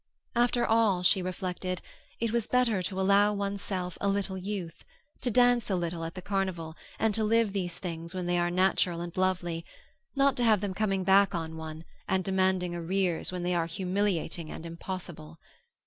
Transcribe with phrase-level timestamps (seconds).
[0.35, 1.79] After all, she reflected,
[2.19, 4.83] it was better to allow one's self a little youth
[5.21, 8.49] to dance a little at the carnival and to live these things when they are
[8.49, 9.63] natural and lovely,
[10.15, 14.49] not to have them coming back on one and demanding arrears when they are humiliating
[14.49, 15.37] and impossible.